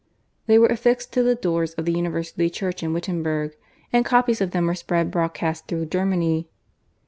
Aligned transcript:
They 0.47 0.57
were 0.57 0.65
affixed 0.65 1.13
to 1.13 1.21
the 1.21 1.35
doors 1.35 1.75
of 1.75 1.85
the 1.85 1.91
university 1.91 2.49
church 2.49 2.81
in 2.81 2.91
Wittenberg, 2.91 3.55
and 3.93 4.03
copies 4.03 4.41
of 4.41 4.49
them 4.49 4.65
were 4.65 4.73
spread 4.73 5.11
broadcast 5.11 5.67
through 5.67 5.85
Germany. 5.85 6.49